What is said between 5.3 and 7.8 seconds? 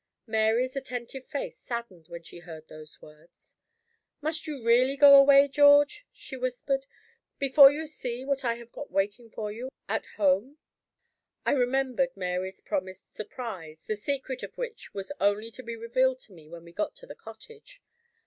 George," she whispered, "before